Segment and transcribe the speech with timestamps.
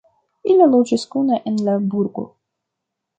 [0.53, 2.25] Ili loĝis kune en la burgo.